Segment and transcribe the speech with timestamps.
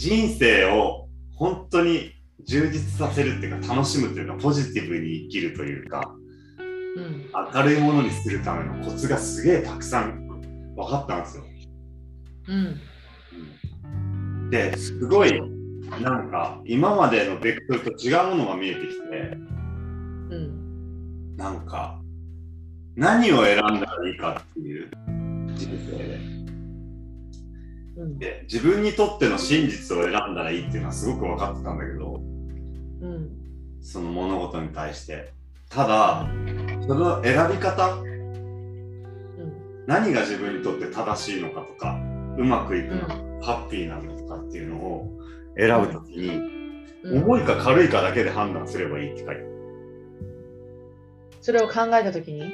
[0.00, 2.12] 人生を本当に
[2.46, 6.14] 充実させるっていうか楽しむっていうかポジティブに生きるというか
[6.96, 7.30] うん。
[7.54, 10.26] 明るいものにするためのコツがすげえたくさん
[10.74, 11.44] 分かったんですよ。
[12.48, 14.50] うん。
[14.50, 15.38] ですごい
[16.02, 18.96] なんか今までのベクトルと違うものが見えてきて
[20.30, 21.36] うん。
[21.36, 22.00] なんか
[22.96, 24.90] 何を選んだらいいかっていう
[25.54, 26.39] 人生でうん。
[28.18, 33.30] で自分にとっての真実を選んだらいいっていうのはすごく分かってたんだけどうん。
[33.82, 35.32] その物事に対して
[35.68, 36.26] ただ
[36.86, 38.06] その選び方うん。
[39.86, 41.98] 何が自分にとって正しいのかとか
[42.38, 45.18] うまくいくのか、うハッピーなのかっていうのを
[45.58, 46.36] 選ぶときに、
[47.04, 47.22] うん。
[47.24, 49.42] 重いか軽いかだけで判断すればいいって書いて
[51.40, 52.44] それを考えたときに？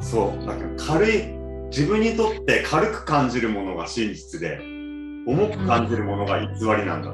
[0.00, 1.26] そうだから軽い
[1.68, 4.58] 自分にとって軽く感じるものが真実で
[5.26, 7.12] 重く感じるものが偽りなんだ、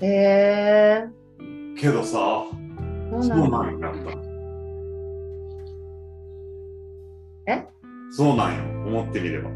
[0.00, 1.08] へえ
[1.78, 2.44] けどさ
[3.10, 3.90] そうそうなんだ。
[3.90, 4.10] なんだ
[7.46, 7.66] え？
[8.10, 8.62] そうなんよ。
[8.88, 9.50] 思ってみれば。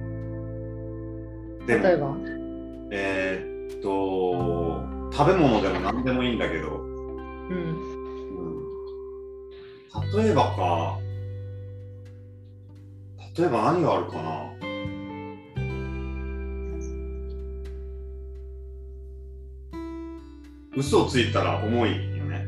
[1.67, 2.17] でも例えば？
[2.93, 3.89] えーっと
[5.17, 7.51] 食べ物でも何でもいいんだけど、うん。
[7.51, 7.55] う
[10.21, 10.99] ん、例えばか。
[13.37, 14.51] 例えば何があるかな
[20.79, 22.47] 嘘をついたら重いよね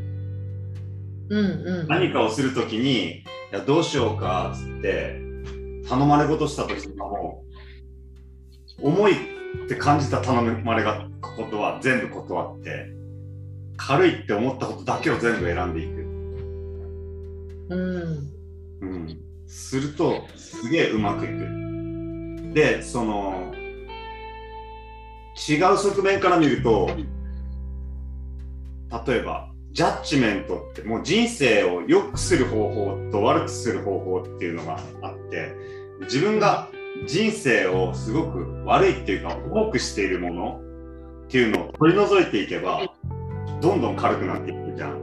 [1.30, 1.88] うんうん。
[1.88, 5.20] 何かをするときにいやどうしようかっつって
[5.88, 7.42] 頼まれ事した時とかも
[8.80, 9.12] 重い
[9.64, 12.86] って感じた頼まれがことは全部断って
[13.76, 16.00] 軽いって思ったことだけを全部選んでいく、
[17.70, 18.30] うん。
[18.82, 23.52] うん、するとすげえうまくいくでその
[25.48, 26.90] 違う側面から見ると
[29.06, 35.54] 例えばジャッジメントってもう人生を良くする方法と悪くする方法っていうのがあって
[36.02, 36.68] 自分が
[37.06, 40.60] 人生をすごく悪いっていうか重くしているもの
[41.26, 42.80] っていうのを取り除いていけば
[43.60, 45.00] どんどん軽くなっていくじゃん。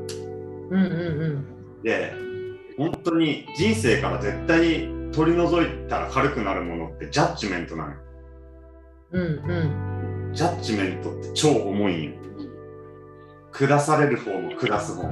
[0.70, 2.12] うんうんで
[2.78, 7.98] 本当に人生から絶対に取り除いたら軽くなるものってジャッジメントなのよ。
[9.12, 9.22] うん。
[9.24, 9.24] う
[10.32, 12.27] んジャッジメントって超重いんよ。
[13.58, 15.10] 下される方も下す方も。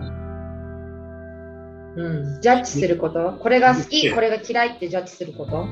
[1.97, 2.05] うん。
[2.05, 2.41] うん。
[2.41, 3.33] ジャッジすること？
[3.41, 5.51] これが好き、これが嫌いってジャッジすること？
[5.51, 5.67] 好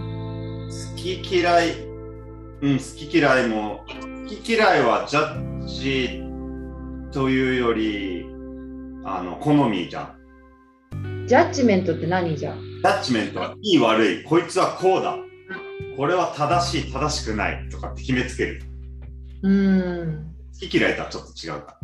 [0.96, 1.70] き嫌い、
[2.62, 6.24] うん、好き嫌いも、好き嫌いはジャッジ
[7.12, 8.26] というより、
[9.06, 11.28] あの、好みじゃん。
[11.28, 12.56] ジャッジメントって何じゃ？
[12.56, 15.18] んジャッジメントはいい悪い、こいつはこうだ。
[15.96, 18.64] これは正しい、正しくないとかって決めつける。
[19.44, 20.34] うん。
[20.60, 21.78] 好き嫌いとはちょっと違うか。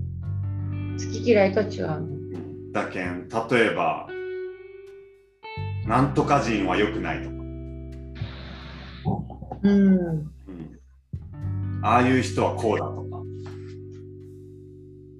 [0.99, 4.07] 好き嫌いとは違うだけん、例えば、
[5.87, 7.35] なんとか人は良くないとか。
[9.63, 9.97] うん。
[9.97, 10.31] うん
[11.81, 13.23] ああいう人はこうだとか。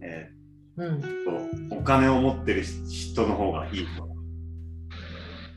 [0.04, 0.30] え
[0.76, 0.86] うん。
[0.98, 4.10] ーっと、お金を持ってる人の方がいいとか。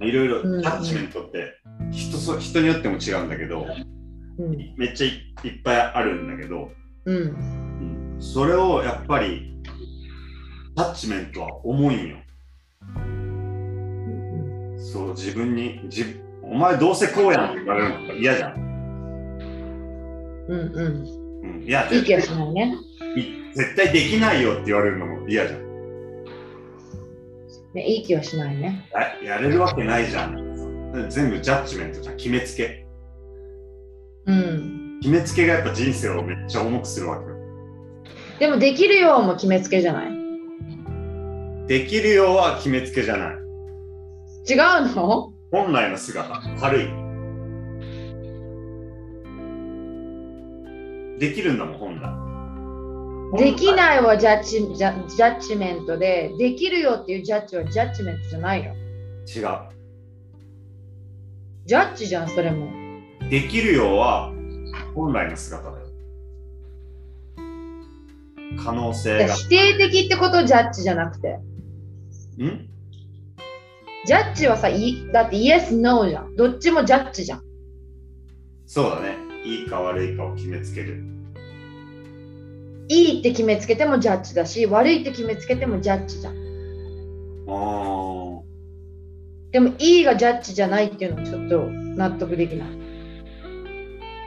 [0.04, 1.58] いろいろ、うんうんジャッジメントって
[1.90, 3.66] 人そ人によっても違うんだけど、
[4.38, 4.74] うん。
[4.76, 5.10] めっちゃい
[5.48, 6.70] いっぱいあるんだけど、
[7.06, 7.16] うん。
[7.16, 9.60] うんそれをやっぱり、
[10.74, 12.16] ジャッジメントは重いんよ。
[14.78, 16.04] そう、自分に、じ
[16.42, 18.54] お前どうせこうやんって言われるのとか嫌じゃん。
[20.48, 20.58] うん。
[20.58, 21.44] うん。
[21.44, 22.74] うん、いや、いい気が絶しないね。
[23.16, 25.62] い絶対できないよって言われるのも嫌じゃん。
[27.74, 28.88] ねいい気はしないね。
[29.22, 30.36] ややれるわけないじゃん。
[31.10, 32.16] 全部ジャッジメントじゃん。
[32.16, 32.86] 決めつけ。
[34.26, 34.98] うん。
[35.02, 37.36] 決めつけがやっぱ人生をめっちゃ重くするわけよ。
[38.38, 40.21] でもできるようも決めつけじゃない？
[41.68, 43.34] できるようは決めつけじゃない。
[44.48, 45.32] 違うの？
[45.50, 46.86] 本来の姿、軽い。
[51.18, 52.22] できるんだもん、本来。
[53.38, 58.74] できないはジャッジジャジャッジメントで、できるよっていうジャッジはジャッジメントじゃないよ。
[58.74, 59.58] 違う。
[61.64, 62.68] ジャッジじゃん、それも。
[63.30, 64.32] できるようは
[64.94, 65.86] 本来の姿だよ。
[68.62, 69.34] 可能性が。
[69.34, 71.38] 否定的ってことジャッジじゃなくて。
[72.38, 72.68] ん？
[74.04, 76.34] ジャッジはさ、いだってイエス、ノーじゃん。
[76.36, 77.42] どっちもジャッジじゃん。
[78.66, 79.16] そうだね。
[79.44, 81.04] いいか悪いかを決めつける。
[82.88, 86.34] いいって決めつけてもジャッジだし、悪いって決めつけてもジャッジじゃん。
[87.48, 88.42] ああ。
[89.52, 92.68] でも、いいがジャッジじゃないっていうのはちょっと納得できない。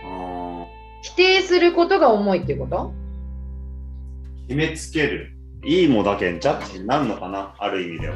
[0.06, 0.66] あ
[1.02, 2.94] 否定することが重いっていうこと？
[4.48, 5.35] 決めつける。
[5.66, 7.56] いいもだけんジャッジになるのかな？
[7.58, 8.16] ある意味では。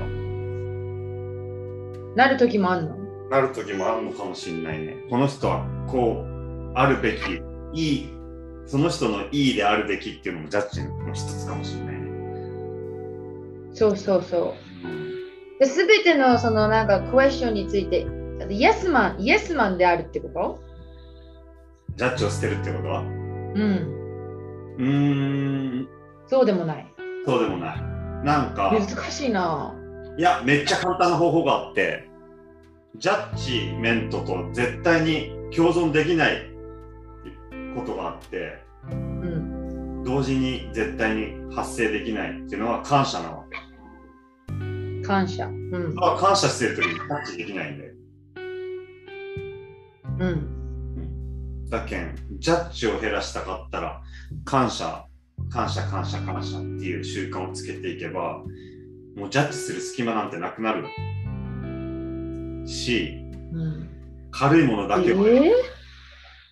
[2.15, 2.95] なる時もあんの？
[3.29, 4.97] なる時もあるのかもしれないね。
[5.09, 7.41] この人はこうあるべき、
[7.73, 8.09] いい、
[8.67, 12.01] その人のいいであるべきっていうのもジャッジの一つかもしれないね。
[13.73, 14.53] そうそうそ
[14.83, 14.87] う。
[14.87, 15.09] うん
[15.59, 18.05] で、すべてのそのなんかクエスチョンについて、
[18.49, 20.59] イエスマン、イエスマンであるってこと？
[21.95, 23.01] ジャッジを捨てるってことは？
[23.01, 24.75] うん。
[24.77, 24.85] うー
[25.81, 25.87] ん、
[26.27, 26.88] そうでもない。
[27.25, 27.81] そうでもない。
[28.23, 29.73] なんか、難しいな。
[30.17, 32.09] いや、めっちゃ簡単な方法があって、
[32.97, 36.49] ジャッジメントと絶対に共存できない
[37.75, 38.57] ことがあって、
[38.91, 40.03] うん。
[40.03, 45.03] 同時に絶対に発生できないっていうのは感謝なわけ。
[45.05, 45.45] 感謝。
[45.47, 45.93] うん。
[45.95, 47.93] まあ感謝してる時にジャッジできないんだよ。
[50.19, 51.69] うん。
[51.69, 54.01] だけん、ジャッジを減らしたかったら、
[54.43, 55.05] 感謝、
[55.51, 58.43] 感謝、感謝、感謝っていう習慣をつけていけば、
[59.15, 60.85] もうジャッジする隙間なんてなくなる
[62.67, 63.17] し、
[63.51, 63.89] うん、
[64.31, 65.51] 軽いものだけは、えー？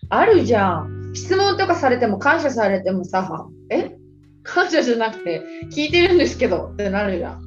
[0.08, 1.12] あるじゃん。
[1.14, 3.96] 質問とかされても感謝されてもさ、え？
[4.42, 5.42] 感謝じゃなくて
[5.72, 7.42] 聞いてるんですけどってなるじゃん。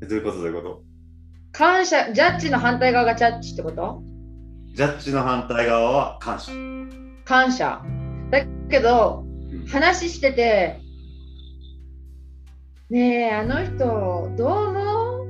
[0.00, 0.82] どういうことどういうこと？
[1.52, 4.02] 感謝、ジャッジの反対側がジャッジってこと？
[4.74, 6.52] ジャッジの反対側は感謝。
[7.24, 7.82] 感謝。
[8.30, 9.29] だけど、うん
[9.68, 10.80] 話してて、
[12.88, 15.26] ねえ、あの人、どうも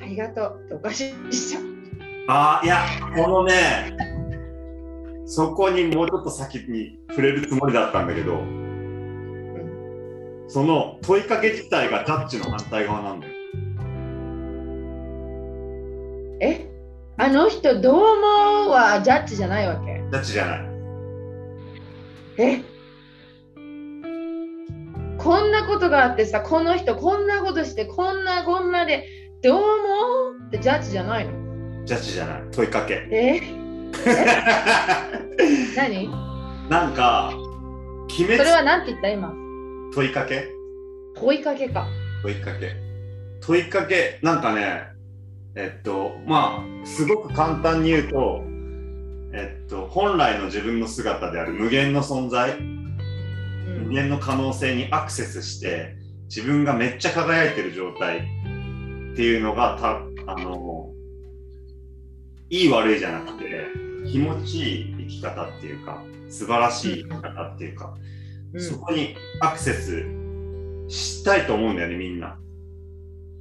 [0.00, 1.64] ありがとうっておかしいじゃん。
[2.28, 2.84] ああ、いや、
[3.16, 3.96] このね、
[5.26, 8.38] そこにもうちょっと先に触れるつもりだったんだけど、
[10.48, 13.32] その問いかけ自体がジャッジの反対側なんだよ。
[16.40, 16.66] え？
[17.16, 20.02] あの人、どうもはジャッジじゃないわけ。
[20.10, 20.60] ジャッジじゃない。
[22.38, 22.62] え？
[25.20, 29.06] こんなことがあってさ、この人こんなことして、こんなこんなで、
[29.42, 29.66] どうも
[30.46, 32.42] ってジャッジじゃないのジャッジじゃない。
[32.50, 33.06] 問いかけ。
[33.10, 33.42] え？
[35.76, 36.08] 何？
[36.70, 37.34] なんか、
[38.08, 39.34] 決めつそれは何て言った今？
[39.94, 40.48] 問いかけ
[41.16, 41.86] 問いかけか。
[42.22, 42.72] 問いかけ。
[43.42, 44.84] 問いかけ、なんかね、
[45.54, 48.42] えっと、まあ、すごく簡単に言うと、
[49.34, 52.79] えっと、本来の自分の姿である無限の存在、
[53.90, 55.96] うん無限の可能性にアクセスして、
[56.28, 58.20] 自分がめっちゃ輝いてる状態っ
[59.16, 60.90] ていうのが、たあの、
[62.48, 63.66] いい悪いじゃなくて、
[64.06, 67.94] 気持ちいい生き方っていうか、素晴らしい生き方っていうか、
[68.52, 70.04] うんそこにアクセス
[70.88, 72.36] したいと思うんだよね、みんな。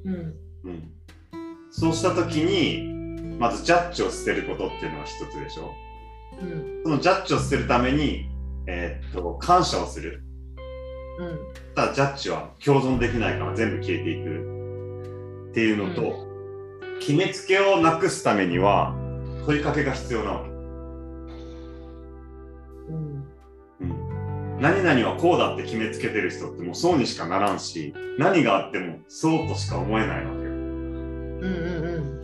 [0.05, 0.35] うん
[0.65, 0.91] うん、
[1.71, 5.73] そうしたときに、まずジャッジを捨てることっていうのが一つでしょ。
[6.41, 8.29] うんそのジャッジを捨てるために、
[8.67, 10.23] えーっと、感謝をする。
[11.19, 11.39] うん
[11.75, 16.27] ただジャッジは共存できないから全部消えていくっていうのと、
[16.99, 18.93] 決めつけをなくすためには
[19.45, 20.49] 問いかけが必要なわけ。
[22.89, 23.25] うん
[23.81, 30.43] うん、何々はこうだって決めつけてる人ってもうそうにしかならんし何があってもそうとしか思えないわけよ。
[30.43, 31.45] うんう
[32.05, 32.19] ん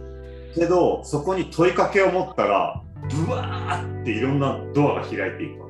[0.54, 2.82] けどそこに問いかけを持ったら
[3.26, 5.68] ブワーっていろんなドアが開いていくわ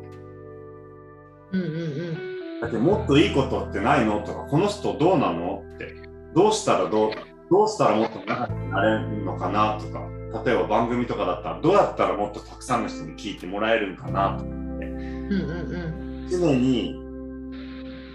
[1.52, 1.58] け。
[1.58, 2.35] うんうんうん
[2.66, 5.96] だってもっといいことってないのとかこの人どうなのって。
[6.34, 7.12] どうしたらどう
[7.50, 10.06] どうしたらもっと仲良くなれるのかなとか。
[10.44, 16.94] 例えば番組とかだったらどうやったらもっとたくさんの人に聞いてもらえるんかなとかうんうん常に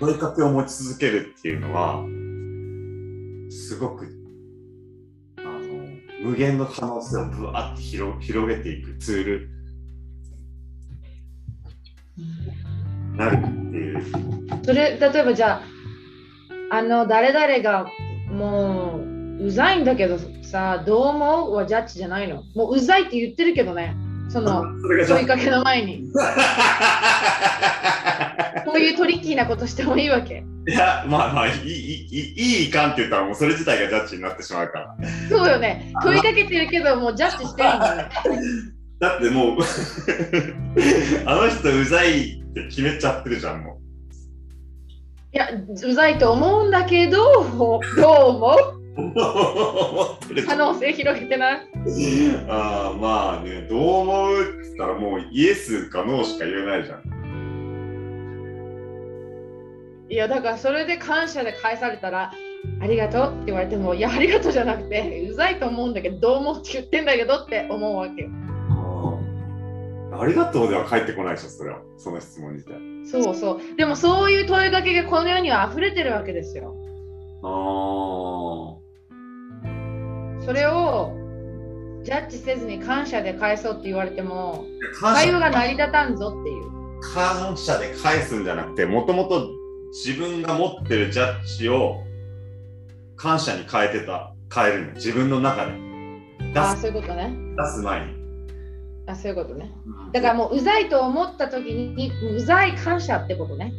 [0.00, 2.04] 問いかけを持ち続けるっていうのは
[3.50, 4.07] すごく
[5.38, 5.61] あの
[6.23, 9.50] 無限の可能性をぶわって広広げていくツール。
[12.19, 12.60] に
[13.21, 14.03] なるっていう。
[14.65, 15.62] それ例えばじゃ
[16.71, 17.87] ああの誰々が
[18.31, 19.00] も
[19.41, 21.55] ううざいんだけどさどう思う？
[21.55, 22.43] はジャッジじゃないの。
[22.55, 23.95] もううざいって言ってるけどね。
[24.31, 24.62] その
[25.09, 26.05] 問いかけの前に。
[28.65, 30.45] こういうトリッキーなことしてもいいわけ。
[30.69, 34.95] いや、まあまあ、いい、いい、いい、いかんって言ったら、もうそれ自体がジャッジになってしまうから。
[35.29, 35.93] そうよね。
[36.03, 38.09] 問いかけてるけどもうジャッジしてるんだよね。
[39.00, 39.59] だってもう、
[41.27, 43.78] あの人うざいって決めちゃってるじゃん、も
[45.33, 48.59] いやうざいと思うんだけどどう思う？
[50.47, 51.61] 可能性広げてない？
[52.49, 57.02] ああ、まあね、どう思うって言ったら、もうイエスかノーしか言えないじゃん。
[60.11, 62.33] いやだからそれで感謝で返されたら
[62.80, 68.28] ありがとうって言われてもいやありがとうじゃなくてうざいと思うんだけどどう思うって言ってんだけどって思うわけよ。
[70.21, 71.81] あありがとうでは返ってこないでしょ、それは。
[71.97, 72.75] その質問自体。
[73.07, 73.77] そうそう。
[73.77, 76.75] でもそういう問いかけがこの世には溢れてるわけですよ。
[77.43, 77.47] あ
[80.45, 81.17] それを
[82.03, 84.65] ジャッジせずに感謝で返そうって言われても、
[85.00, 86.71] 会話が成り立たんぞっていう。
[87.00, 89.49] 感謝で返すんじゃなくて、もともと
[89.93, 91.97] 自分が持ってるジャッジを
[93.17, 94.93] 感謝に変えてた、変えるの。
[94.93, 95.73] 自分の中で。
[96.53, 97.35] 出ああ、すそういうことね。
[97.57, 98.20] 出す前に。
[99.11, 99.71] あそういうことね。
[100.12, 103.73] だからもううざいと思った時に、うざい感謝ってことね。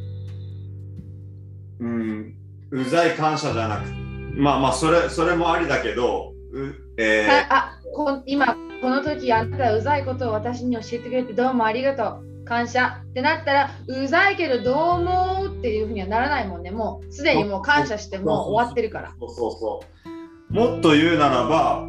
[1.79, 2.35] うん、
[2.71, 3.89] うざい感謝じゃなく
[4.35, 7.27] まあまあそれそれもありだけど、うえー。
[7.27, 12.31] はいあこん今この時あなたはうざいことを私に教えてくれてどうもありがとう。
[12.43, 16.71] 感謝ってなったらうざいけどどう思うっていうふうにはならないもんね。
[16.71, 18.51] もうすでにもう感謝してもう。
[18.51, 19.13] 終わってるから。
[19.19, 19.83] そうそうそ
[20.50, 20.53] う。
[20.53, 21.88] もっと言うならば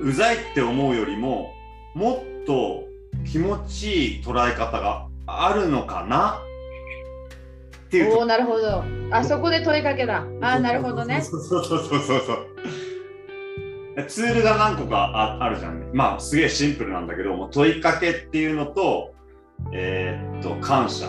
[0.00, 1.52] うざいって思うよりも
[1.94, 2.84] もっと
[3.24, 6.40] 気持ちいい捉え方があるのかな？
[7.86, 8.82] っていうおおなるほど。
[9.12, 10.24] あそこで問いかけだ。
[10.40, 11.22] あなるほどね。
[11.22, 14.06] そうそうそうそうそう。
[14.08, 15.80] ツールが何個かああるじゃん。
[15.80, 15.86] ね。
[15.92, 19.14] まあすげえシンプルなんだけどもう問いかけっていうのと
[19.72, 21.08] えーっと感謝。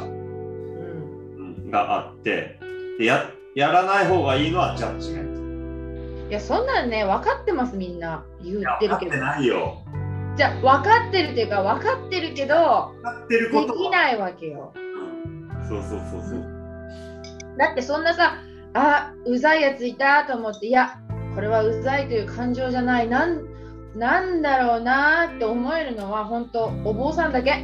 [1.72, 2.60] があって。
[3.00, 6.30] でややらない方がいいのはジャッジメント。
[6.30, 8.24] いやそんなんね分かってますみんな。
[8.44, 8.88] 言ってるけど。
[8.88, 9.84] 分かってないよ。
[10.36, 13.77] じゃあ分かってるっていうか分かってるけど分かってることは。
[13.77, 14.74] できないわけよ。
[14.75, 14.86] うん
[15.68, 16.46] そうそうそうそう。
[17.58, 18.38] だってそんなさ
[18.74, 21.00] あうざいやついたと思っていや
[21.36, 23.08] これはうざいという感情じゃない。
[23.08, 23.46] なん
[23.96, 27.63] なんだろうなって思えるのは本当お坊さんだけ。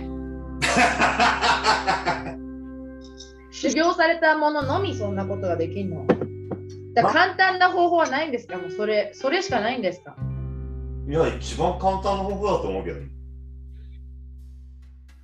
[3.52, 6.06] 修行されたもののみそんなことができるの。
[6.94, 8.58] だ簡単な方法はないんですか？
[8.58, 10.16] もうそれそれしかないんですか？
[11.08, 13.08] いや一番簡単な方法だと思うけどね。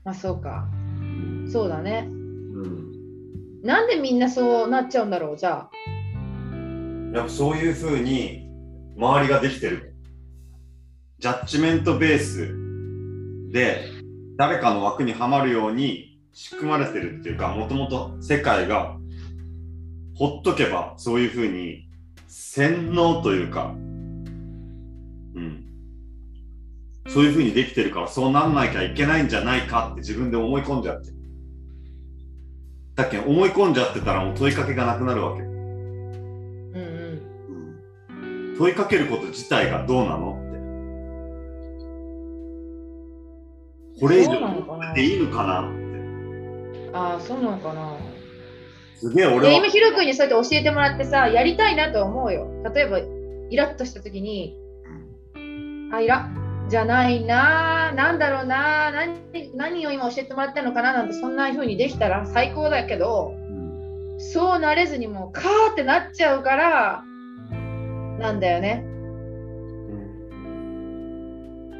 [0.03, 0.67] まあそうか
[1.51, 3.61] そうだねうん。
[3.63, 5.77] なんでみんなそうなっちゃうんだろうじゃあ
[7.13, 8.47] やっぱそういうふうに
[8.97, 9.95] 周りができてる。
[11.19, 12.53] ジャッジメントベース
[13.51, 13.85] で
[14.37, 18.97] 誰かの枠にはまるように仕組まれてるっていうか、もともと世界が
[20.15, 21.89] ほっとけばそういうふうに
[22.27, 23.79] 洗脳というか、う
[25.39, 25.66] ん。
[27.07, 31.11] そういうふうにできてるからそうなんなきゃいけないんじゃないかって自分で思い込んじゃって。
[32.95, 35.43] だっけ思い込んじゃってたらもう問いかけがなくなるわけ。
[35.43, 35.51] うん
[36.75, 38.23] う
[38.53, 40.35] ん問いかけること自体がどうなのっ
[43.95, 44.01] て。
[44.01, 45.87] これ以上かなでいいのかなって。
[46.93, 47.95] ああそうなのかな
[48.95, 54.57] すげえ俺はで今ヒロ君にそうやって教えてもらってさやりたいなと思うよ例えばイラッとした時に
[55.93, 56.29] あイラ
[56.69, 59.15] じゃないななんだろうな何
[59.55, 63.33] 何を今教えてもらったのかななんてそんな風にできたら最高だけど
[64.17, 67.03] そうなれずにもうカーってなっちゃうから
[68.19, 68.83] なんだよね。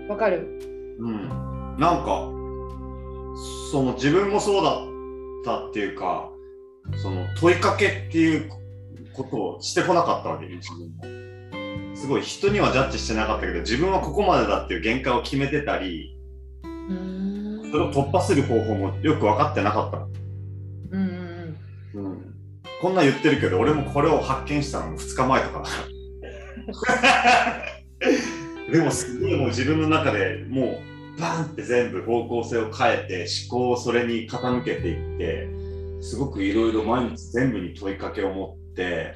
[0.10, 0.48] うんかる？
[1.00, 1.28] うん。
[1.78, 2.30] なんか
[3.72, 4.78] その自分もそうだっ
[5.44, 6.30] たっていうか
[7.02, 8.50] その問いかけっていう
[9.14, 11.27] ことをしてこなかったわけね自分も。
[12.00, 16.16] すごい人にはジャッジしてなかったけど自分はここまでだっていう限界を決めてたり
[17.72, 20.08] それを突破する方法もよく分かってなかったの。
[20.92, 21.58] うん
[21.94, 22.36] うんうん。
[22.82, 25.64] こんなん言ってるけど俺もこれを発見したのも2日前とか。
[25.64, 25.68] だ
[28.72, 30.80] でもすげえもう自分の中でも
[31.18, 35.50] うバンって全部方向性を変えて思考をそれに傾けていって
[36.02, 39.14] すごくいろいろ毎日全部に問いかけを持って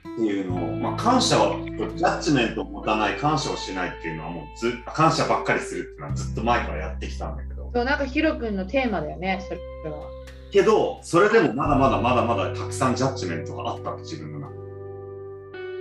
[0.00, 7.70] っていうのを、まあ、感謝はジャッジメントを持たない感謝をしないっていうのはもうず感謝ばっかりするっていうのはずっと前からやってきたんだけど。
[7.72, 10.08] そうなんかヒロ君のテーマだよねそれは。
[10.50, 14.52] けどそれでもまだまだまだまだたくさんジャッジメントがあった自分の中。
[14.54, 14.60] で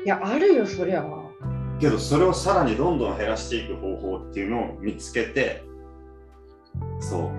[0.05, 1.03] いやあるよそりゃ。
[1.79, 5.63] けどそれをさらにどんどん減らしていく方法っていうのを見つけて
[6.99, 7.29] そう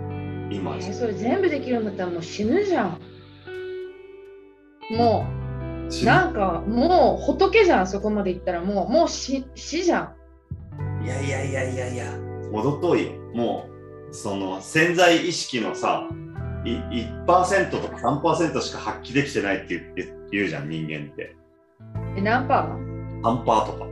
[0.50, 3.00] 今、えーそれ全部できるんだったらもう死ぬじゃん。
[4.96, 5.39] もう
[6.04, 10.12] なんかもう仏じゃんそこまでいったらもうもう死死じゃ
[11.00, 11.04] ん。
[11.04, 12.04] いやいやいやいやいや。
[12.52, 13.12] 程遠いよ。
[13.34, 13.68] も
[14.10, 16.08] うその潜在意識のさ
[16.64, 21.34] い1%とか3%しか発揮できてないって言って言うじゃん人間って。
[22.16, 23.22] え何パー？
[23.22, 23.86] 半パーとか。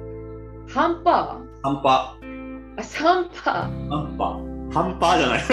[0.69, 2.29] 半パ半パー。
[2.79, 3.89] あ3パー。
[3.89, 4.73] 半パー。
[4.73, 5.41] 半パーじゃない。
[5.41, 5.45] ー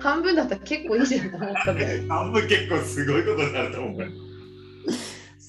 [0.00, 4.00] 半分だったら結構いいじゃんと思ったんだよ半分結構すごいことになると思う。
[4.02, 4.08] よ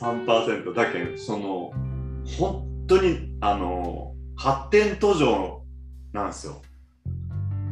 [0.02, 1.72] 3%だけどその
[2.38, 5.64] 本当にあの発展途上
[6.14, 6.62] なんですよ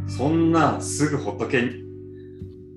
[0.08, 1.84] そんなすぐ仏に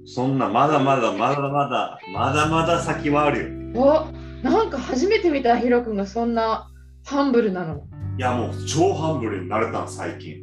[0.07, 4.07] そんなまだまだまだまだまだまだ先はあるよお
[4.43, 6.71] なんか初めて見たヒロ君がそんな
[7.05, 7.87] ハンブルなの。
[8.19, 10.43] いやもう超ハンブルになれたの最近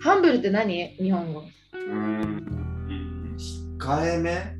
[0.00, 0.94] ハンブルって何？
[0.96, 1.40] 日本語。
[1.40, 3.36] うーん
[3.78, 4.56] 控えめ？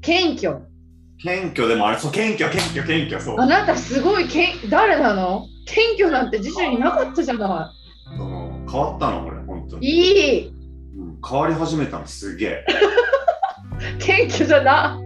[0.00, 0.60] 謙虚。
[1.22, 3.40] 謙虚でもあれそう謙虚謙虚謙虚そう。
[3.40, 5.46] あなたすごいけん誰なの？
[5.66, 7.72] 謙虚なんて辞書になかったじゃな
[8.04, 9.80] その変わったの俺本当い。
[9.80, 10.46] に、いい。
[10.48, 10.50] う
[11.02, 12.64] ん、変わり始めたのすげえ。
[13.98, 15.00] 謙虚じゃな。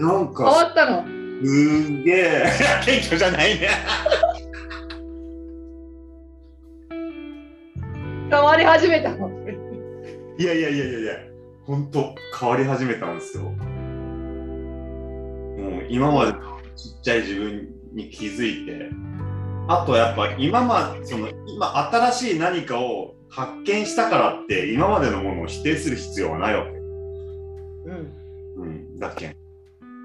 [0.00, 1.04] なん変かわったの？
[1.44, 2.44] すげえ。
[2.86, 3.68] 謙虚じゃないね。
[8.30, 9.28] 変わり始めたの。
[10.38, 11.12] いやいやいやいやいや
[11.66, 13.52] 本当変わり始めたんですよ
[15.70, 16.38] もう今までの
[16.76, 18.90] ちっちゃい自分に気づいて
[19.68, 28.20] あとやっぱ今まその今新しい何かを発見したからって今までのものを否定する必要はないわけうん。
[28.56, 29.32] うん、だっけん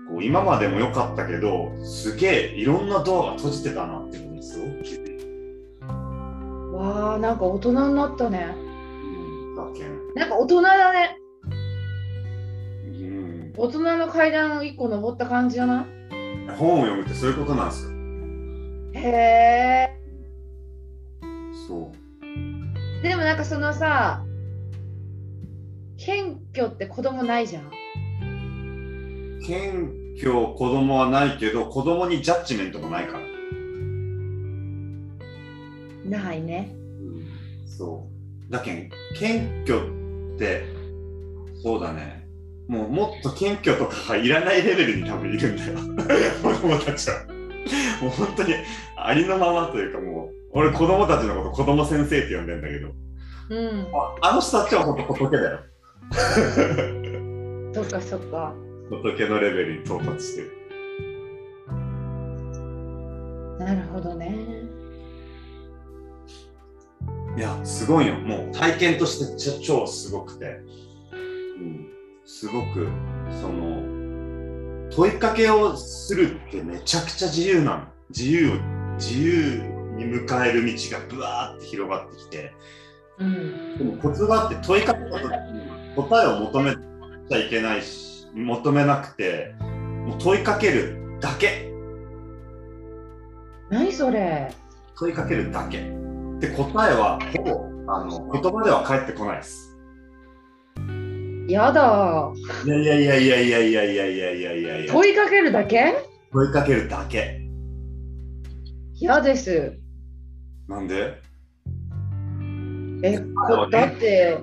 [0.07, 5.19] こう今までも良かったけどすげえいろんなドアが閉じてたなっていうのにすごく気づい
[5.79, 8.53] た、わあ、なんか大人になったね。
[8.55, 11.17] うん、だっけん、なんか大人だね。
[13.57, 15.85] うん、大人の階段を一個登った感じだな。
[16.57, 17.91] 本を読むってそういうことなんですよ
[18.93, 19.89] へえ。
[21.67, 24.23] そうでもなんかそのさ、
[25.97, 27.71] 謙虚って子供ないじゃん？
[29.45, 33.19] 謙虚子供はないけど子供にジャッジメントもないか
[36.09, 36.73] ら、ないね。
[37.65, 38.07] そ
[38.49, 39.79] うだけん謙虚
[40.35, 40.63] って
[41.61, 42.24] そうだね
[42.67, 45.73] もうもっと謙虚とかがいらないレベルに多分いるんだよ
[46.41, 47.25] 子供たちは
[48.01, 48.53] もう本当に
[48.97, 52.89] ありのままというかもう俺子供たちのこと子供先生って呼んでんだけど
[53.49, 53.87] うん。
[53.93, 55.59] ああの人たちは本当仏だよ
[57.73, 58.53] そっかそっか。
[58.89, 60.51] 仏のレベルに到達してる
[63.59, 64.35] なるほどね。
[67.37, 68.15] いや、すごいよ。
[68.15, 70.59] もう体験として超すごくて、
[71.57, 71.87] うん、
[72.25, 72.87] すごく、
[73.41, 73.81] その、
[74.91, 77.83] 問いかけをするってめちゃくちゃ自由なの。
[78.09, 78.53] 自由を、
[78.97, 79.61] 自由
[79.95, 82.53] に迎える道がブワーって広がってきて、
[83.19, 83.77] うん。
[83.77, 91.71] でもコツがあって問いかけた時に答えを求めちゃいけないし、求めなくて、もう問いかけるだけ。
[93.69, 94.51] 何それ？
[94.97, 95.77] 問いかけるだけ。
[96.39, 99.74] で、答えはほぼあの言葉では返ってこないです。
[101.47, 102.31] やだ。
[102.65, 105.95] いやいやいやいやいやいやいやいやいやいやいや問いかけるだけ？
[106.31, 107.41] 問いかけるだけ。
[108.95, 109.77] 嫌です。
[110.67, 111.21] なんで？
[113.03, 114.39] え、こだって、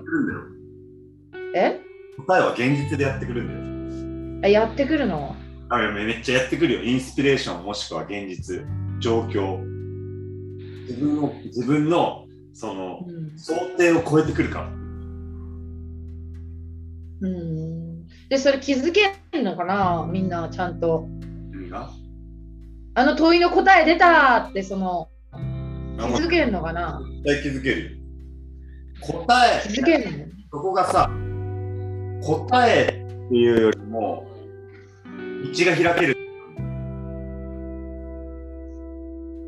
[1.54, 1.80] え？
[2.26, 4.54] 答えは現実でやってくるんだよ。
[4.56, 5.34] あやってくるの？
[5.70, 6.82] あめめっちゃやってくるよ。
[6.84, 8.62] インスピレーションもしくは現実、
[9.00, 9.58] 状況。
[10.86, 13.38] 自分の自分のそのうん。
[13.38, 14.81] 想定を超えてくるから。
[17.22, 20.06] うん、で、それ気づけるのかな？
[20.10, 21.08] みんなちゃんと。
[22.94, 25.38] あの問いの答え出たって、その、あ
[25.98, 27.00] 気づけるのかな？
[27.24, 27.90] 絶対気づけるよ。
[29.00, 30.26] 答え、気づけるの？
[30.50, 31.08] そこがさ、
[32.22, 34.26] 答えっていうよりも、
[35.06, 35.10] 道
[35.64, 36.16] が開ける。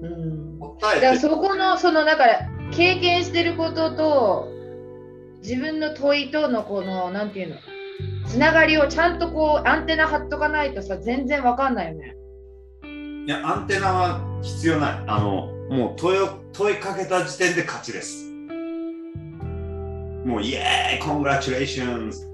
[0.01, 0.59] うん。
[0.59, 4.49] だからそこの、その、だから、経験してることと、
[5.45, 7.57] 自分の問いとのこの、なんていうの、
[8.27, 12.17] つながりをちゃんとこう、アンテナ張っとかないとさ、全然わかんないよね。
[13.27, 15.05] いや、アンテナは必要ない。
[15.07, 18.33] あの、もう問いを問いかけた時点で勝ちです。
[20.25, 22.27] もう、イエーイコングラチュレーションズ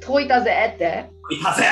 [0.00, 1.10] 解いたぜって。
[1.32, 1.64] いたぜ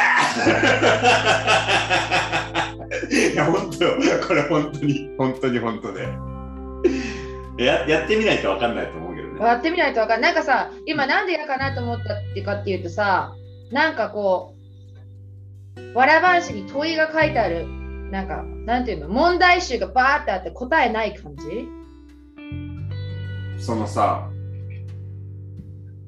[3.32, 3.96] いや、本当よ。
[4.26, 6.08] これ本当に、本当に本当で。
[7.64, 9.09] ややってみないと分かんないと思う。
[9.46, 10.34] やってみないとわかんない。
[10.34, 13.34] なんかさ、今なんで嫌かなと思ったってかっていうとさ、
[13.70, 14.54] なんかこ
[15.76, 17.66] う、わらばんしに問いが書いてある、
[18.10, 21.44] なんか、なんていうの、問題集がバーってあって答えない感じ？
[23.58, 24.28] そのさ、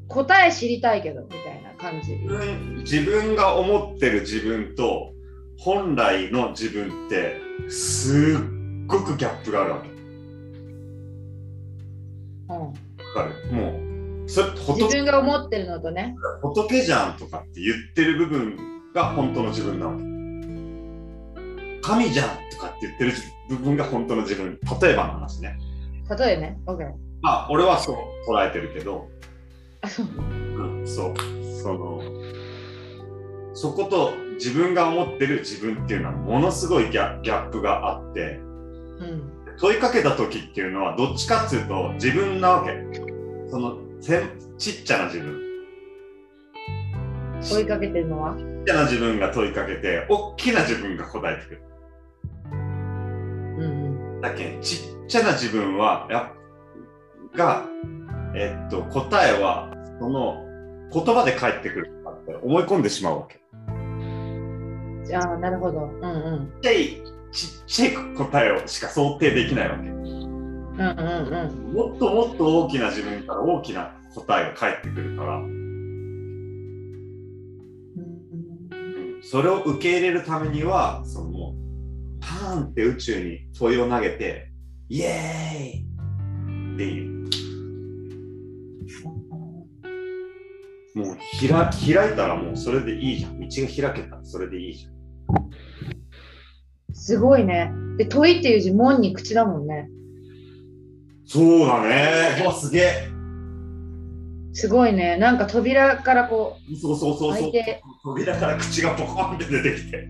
[0.08, 2.12] 答え知りたいけど、みたいな感じ。
[2.12, 5.12] 自分自分が思ってる自分と
[5.58, 7.40] 本来の自分って
[7.70, 9.91] すっごくギャップがあるわけ。
[13.12, 13.78] かるも
[14.26, 16.14] うそれ自仏分が思ってるのとね。
[16.42, 18.56] 仏じゃんとかって言ってる部分
[18.94, 20.02] が本当の自分なわけ。
[21.82, 23.12] 神じゃんとかって言ってる
[23.48, 24.58] 部分が本当の自分。
[24.80, 25.58] 例えばの話ね。
[26.18, 27.12] 例えね、OK。
[27.22, 27.96] まあ俺はそう
[28.30, 29.08] 捉えてるけど
[29.80, 31.14] あそううん、そう
[31.62, 32.02] その
[33.54, 38.40] そこと自分が思ってる自分っていうのはものすごいギャギャップがあって
[39.00, 42.72] うん問いかけた時っていうのはどっちかっていうと自分なわけ
[43.52, 44.24] そのせ
[44.56, 45.38] ちっちゃな自分。
[47.42, 48.34] 追いかけてるのは？
[48.34, 51.62] ちっちゃな自分が問いかけて大きな自分が答えてくる。
[53.58, 56.32] うんだけんちっちゃな自分はや
[57.36, 57.66] が
[58.34, 60.42] えっと答えはその
[60.90, 63.38] 言葉で返ってくるって思い込んでしまうわけ。
[63.68, 65.78] うんじゃあなるほど。
[65.78, 66.06] うんう
[66.40, 66.52] ん。
[66.54, 69.90] ちっちゃいちっちゃい答えをしか想定できないわけ
[70.72, 70.88] うんうん
[71.66, 71.74] うん。
[71.74, 75.36] もっともっと大きな自分から大きな答えが返ってくるから。
[75.38, 75.62] うん
[79.24, 81.54] それを受け入れるためにはその
[82.20, 84.50] パーンって宇宙に問いを投げて
[84.88, 87.12] イエーイっていう。
[90.94, 93.40] もうひら開いたらもうそれでいいじゃん。
[93.40, 94.92] 道が開けたらそれでいいじゃん。
[96.92, 97.72] すごいね。
[97.96, 99.88] で、問いっていう字、門に口だもんね。
[101.24, 103.12] そうだねうわすげえ
[104.54, 105.16] すごいね。
[105.16, 110.08] なんか扉からこそうそうそうそう開いて扉から口がポコンって出てきてう、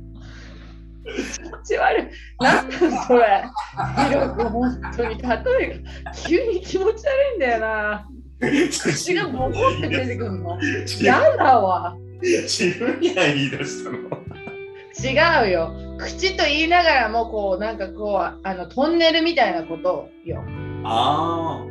[1.04, 2.06] 気持ち悪い。
[2.42, 3.44] なんだそれ。
[4.08, 8.08] ヒロ君、本当に例えが急に気持ち悪いんだよな。
[8.40, 10.58] 口がボコって出てくるの。
[10.58, 11.96] 自やだわ。
[12.20, 13.98] 自分には言い出したの
[15.44, 15.72] 違うよ。
[15.98, 20.42] 口と言いながらも、こう、なんかこう、あのトンネルみたいなことよ。
[20.84, 21.66] ああ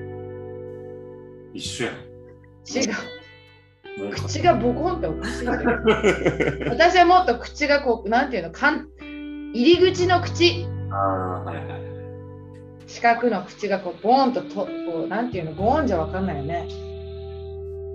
[1.54, 1.96] 一緒やん。
[1.96, 2.86] 違
[4.08, 4.12] う。
[4.12, 5.72] 口がボコンっておかしいんだけど。
[6.72, 8.88] 私はもっと口がこう、なんていうの、かん
[9.54, 10.66] 入り口の口。
[10.92, 11.92] ああはいはい
[12.88, 14.68] 四角の口がこうボーンととこ
[15.06, 16.68] うなんていうのボーンじゃわかんないよね。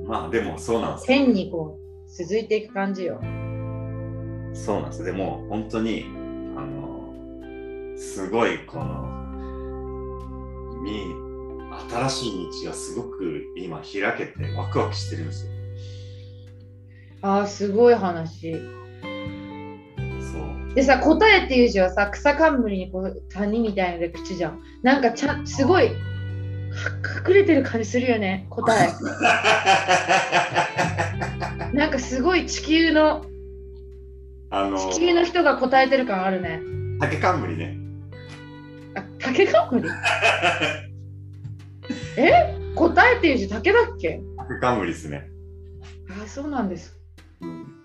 [0.06, 1.18] まあでもそうなんですよ。
[1.18, 3.20] 線にこう続いていく感じよ。
[4.54, 5.04] そうなんです。
[5.04, 6.06] でも本当に
[6.56, 7.12] あの
[7.98, 9.15] すごいこの
[10.86, 11.14] み
[11.90, 15.52] 新しい道がすごく今開けてワクワクしてるんですよ。
[17.22, 18.52] あーすごい話。
[18.52, 18.62] そう。
[20.74, 24.62] でさ答えっていう字はさ草冠にこう谷みたいので口じゃん。
[24.82, 25.92] なんかちゃんすごいは
[27.28, 28.88] 隠れてる感じするよね答え。
[31.74, 33.24] なんかすごい地球の
[34.50, 36.60] あの地球の人が答えてる感あるね。
[37.00, 37.85] 竹冠ね
[39.26, 39.88] あ竹冠？
[42.16, 42.54] え？
[42.74, 44.20] 答えっていう字竹だっけ？
[44.38, 45.28] 竹冠ですね。
[46.22, 46.96] あそうなんです。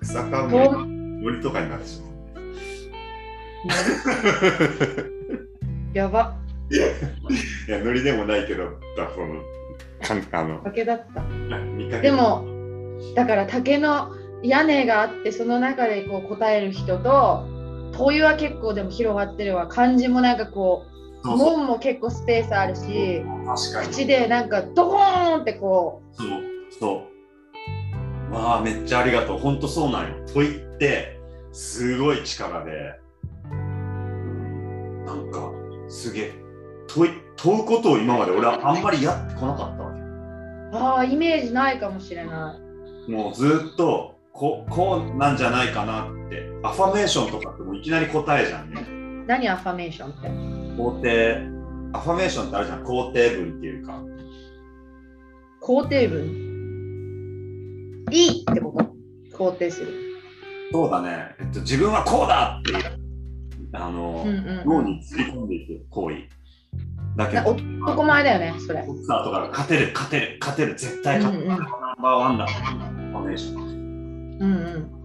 [0.02, 0.70] 草と冠
[1.24, 2.02] 森とかになるし。
[5.94, 6.36] やば。
[6.70, 6.76] い
[7.70, 8.64] やノリでもないけど
[8.96, 9.42] だこの
[10.02, 11.22] かんあの竹だった。
[12.02, 12.46] でも
[13.16, 17.46] だから竹の屋根があってその中でこう答える人と
[17.94, 19.68] 問いは結構でも広がってるわ。
[19.68, 20.91] 漢字もなんかこう
[21.24, 23.24] 門も結構スペースあるし
[23.90, 26.30] 口でなんかドコーンってこそう
[26.80, 27.08] そ
[28.32, 28.34] う。
[28.34, 29.40] わあめっちゃありがとう。
[29.40, 30.16] ほんとそうなんよ。
[30.34, 31.20] 問いって
[31.52, 32.72] すごい力で。
[33.52, 35.52] うんなんか
[35.90, 36.34] すげえ。
[36.88, 40.00] 問い問うことを今まで俺はあんまりやってこなかったわけ。
[40.00, 40.04] う
[40.74, 42.58] ああイメージないかもしれな
[43.08, 43.12] い。
[43.12, 46.50] もうずっとここうなんじゃないかなって。
[46.64, 48.86] アファメーションとかってもういきなり答えじゃんね。
[49.28, 50.51] 何アファメーションって？
[50.78, 51.42] 肯定
[51.94, 54.02] アファメーションってあるじゃん肯定文っていうか。
[55.62, 56.42] 肯定文？
[58.12, 58.74] いいってこ
[59.32, 59.38] と？
[59.38, 59.88] 肯定する。
[60.72, 63.00] そうだね、えっと、自分はこうだっていう
[63.74, 66.16] あの、うんうん脳につり込んでいく行為。
[67.18, 68.84] だけなど男前だよねそれ。
[68.84, 71.70] ボクサーとかが勝てる勝てる勝てる絶対勝てる、うんうんナン
[72.02, 73.62] バーワンだファメーション。
[73.62, 74.48] うんう
[74.80, 75.01] ん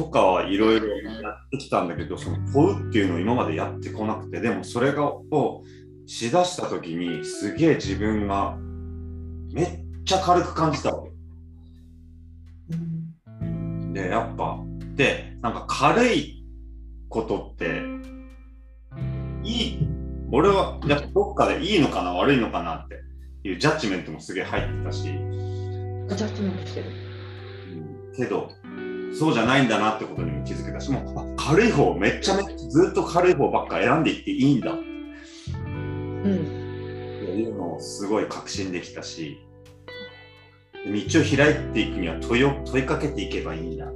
[0.00, 5.62] とかはいろいろやってきたんだけどその問うっていうのを今までやってこなくてでもそれがを
[6.06, 8.56] しだした時にすげえ自分が
[9.52, 11.10] めっちゃ軽く感じたわけ。
[13.92, 14.58] でやっぱ
[14.94, 16.46] でなんか軽い
[17.10, 17.82] ことって
[19.44, 19.88] いい
[20.32, 22.94] 俺はやっぱどっかでいいのかな悪いのかなって
[23.46, 26.86] いうジャッジメントもすげえ入ってたし、ジャッジメントしてる。
[28.16, 28.50] けど
[29.12, 34.72] そうじゃないんだなってことにも気づけたしもう軽い方めっちゃめっちゃずっと軽い方ばっか選んでいっていいんだ。
[34.72, 34.82] って
[37.36, 39.38] いうのをすごい確信できたし
[40.86, 43.86] 道を開いていくには問い問いかけていけばいいんだ。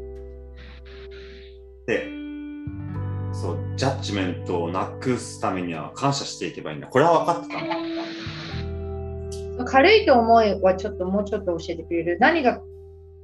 [1.86, 2.08] で
[3.32, 6.86] そうジャッジメントをなくすためには感謝していけばいいんだ。
[6.86, 9.64] これは分かってたんだ。
[9.64, 12.18] 軽いと思いはちょっともうちょっと教えてくれる？
[12.20, 12.60] 何が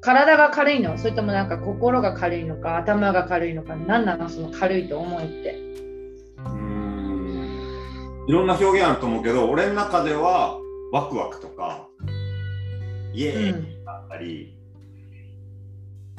[0.01, 5.59] 体が軽いのそれともなんか心が軽いのか頭が軽いのか何なのその軽いと思いって。
[6.39, 10.59] うーんいろんな表現あると思うけど俺の中では
[10.93, 11.89] ワクワクとか
[13.13, 14.57] イエうーイんだったり、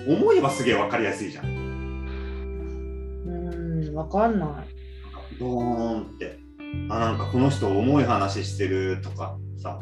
[0.07, 1.45] 思えばすげえ分かりやすいじゃん。
[3.25, 5.37] うん、わかんない。
[5.39, 6.37] ドーンって
[6.89, 9.79] あなんかこの人重い話してるとかさ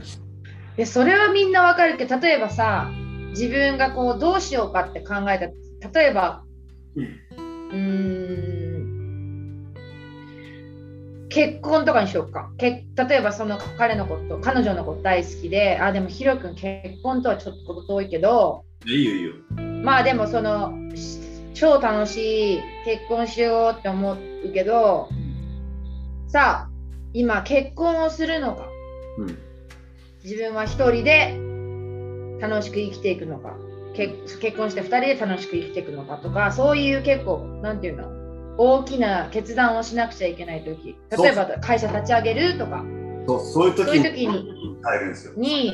[0.77, 2.89] でそれはみんなわかるけど例えばさ
[3.29, 5.39] 自分がこうどうしようかって考え
[5.81, 6.43] た例えば
[6.95, 7.29] うん。
[11.29, 12.51] 結婚とかにしようか。
[12.57, 19.33] け例えばその彼のこと彼女のこと大好きであでもヒロ君結婚とはちょっと遠いけどいいよいいよ。
[19.83, 21.19] まあでもそのし
[21.53, 24.17] 超楽しい結婚しようって思う
[24.53, 25.09] けど
[26.27, 26.69] さあ
[27.13, 28.67] 今結婚をするのか。
[29.19, 29.37] うん。
[30.23, 31.48] 自分は一人で
[32.39, 33.55] 楽しく生きていくのか。
[33.95, 38.07] 結結婚して2人で楽しく生きていくのかとかそういう結構なんていうの
[38.57, 40.95] 大きな決断をしなくちゃいけない時。
[41.17, 42.83] 例えば会社立ち上げるとか。
[43.27, 45.33] そうそういう時に変えるんですよ。
[45.35, 45.73] に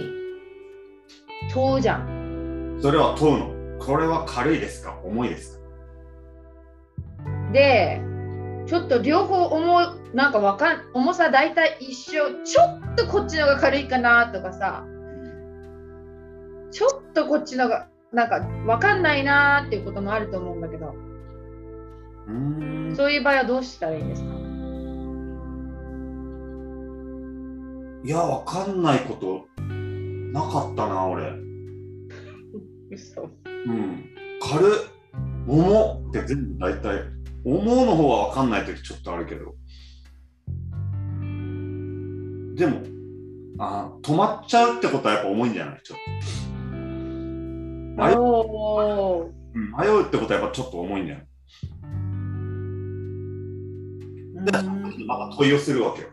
[1.54, 2.80] 問うじゃん。
[2.82, 3.86] それは問うの。
[3.86, 4.99] これは軽いですか？
[5.04, 5.65] 重いですか？
[7.51, 8.01] で
[8.65, 12.43] ちょっと両方重いなんかわかん重さ大体一緒。
[12.43, 14.86] ちょっとこっちの方が軽いかなとかさ
[16.75, 20.93] ちょっとこっちのがなんかわかんないなーっていうこともあると思うんだけど。
[22.97, 24.29] そういう場合はどうしたらいいんですか？
[28.03, 31.31] いやわかんないことなかったな俺。
[32.91, 33.21] 嘘。
[33.21, 33.25] う
[33.71, 34.09] ん。
[34.41, 34.69] 軽っ
[35.47, 37.03] 重って全部大体
[37.45, 39.55] 重の方はわかんない時ちょっとあるけど。
[42.55, 42.81] でも
[43.59, 45.79] あ止まっちゃうってことはやっぱ重いんじゃない？
[45.81, 46.44] ちょっと
[47.97, 48.15] 迷う
[49.77, 51.08] 迷うってことはやっぱちょっと重いん。
[51.08, 51.19] だよ
[54.45, 56.10] でうんまた問いをするわけよ。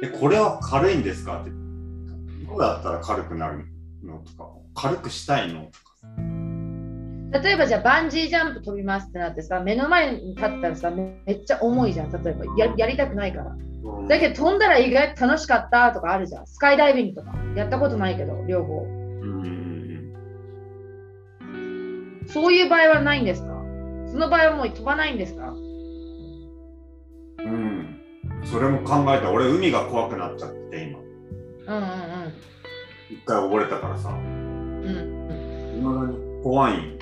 [0.00, 1.40] でこれは軽いんですか？
[1.42, 1.50] って。
[1.50, 3.64] どうやったら軽くなる
[4.04, 4.18] の？
[4.18, 4.50] とか。
[4.74, 5.66] 軽くしたいの？
[5.66, 7.42] とか。
[7.42, 12.10] 例えばじゃあバンジージャンプ飛びますってなってさ目の前に立ったらさめめっちゃ重いじゃん。
[12.10, 13.56] 例えばややりたくないから。
[14.08, 16.46] だけど飛んだら意外と楽しかったとかあるじゃん。
[16.46, 17.34] スカイダイビングとか。
[17.54, 18.86] やったことないけど両方
[22.26, 23.48] そういう場合はないんですか？
[24.08, 25.48] その場合はもう飛ばないんですか？
[25.48, 25.56] うん。
[27.38, 28.00] うん
[28.44, 29.30] それも考えた。
[29.32, 30.98] 俺海が怖くなっちゃって今。
[30.98, 32.32] うんうん
[33.10, 34.10] 一回溺れたからさ。
[34.10, 34.18] うん
[34.84, 34.88] う
[35.74, 35.78] ん。
[35.78, 36.76] いまだに怖い。
[36.78, 36.98] ん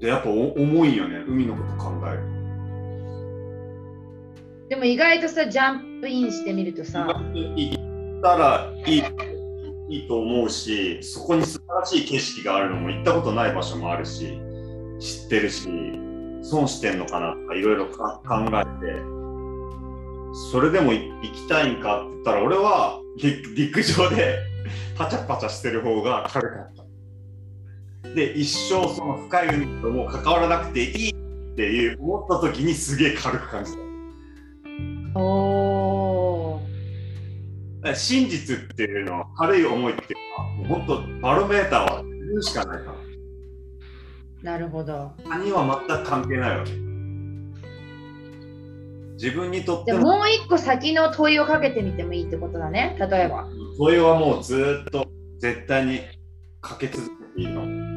[0.00, 1.24] でやっぱお重いよね。
[1.26, 2.20] 海のこと考える。
[4.68, 7.06] でも意外とさジャンプインしてみるとさ。
[7.06, 7.74] 行
[8.18, 9.02] ったらいい
[9.88, 14.38] いいと思うしそこに素晴らしい景色があるのも行ったことない場所もあるし
[14.98, 15.68] 知ってるし
[16.42, 19.16] 損してんのかなとかいろいろ考えて
[20.50, 24.38] それでも行きたいんかって言ったら俺は陸陸上で
[24.96, 28.14] パチャパチャしてる方が軽かった。
[28.14, 31.14] で一生その深い海とも関わらなくていいっ
[31.56, 35.45] ていう思った時にすげえ軽く感じた。
[37.94, 43.06] 真実っていうのは軽い思いっていうのはもう本当バロメーターは自分しかないから
[44.42, 45.10] なるほど。
[45.24, 46.70] 他人は全く関係ないわけ。
[49.14, 52.96] 自分にとってでももう一個先の問いをかけてみてもいいってことだね。
[53.00, 53.48] 例えば。
[53.78, 55.06] 問いはもうずっと
[55.38, 56.00] 絶対に
[56.60, 57.95] かけ続けていいの